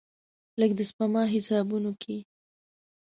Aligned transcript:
لږ، 0.59 0.71
د 0.77 0.79
سپما 0.89 1.23
حسابونو 1.33 1.91
کې 2.01 2.17